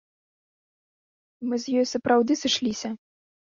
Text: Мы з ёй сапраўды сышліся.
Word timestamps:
Мы 1.51 1.55
з 1.65 1.77
ёй 1.83 1.87
сапраўды 1.93 2.41
сышліся. 2.43 2.89